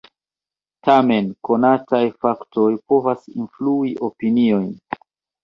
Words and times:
Tamen, 0.87 1.27
konataj 1.49 1.99
faktoj 2.25 2.67
povas 2.93 3.29
influi 3.35 3.95
opiniojn. 4.11 4.67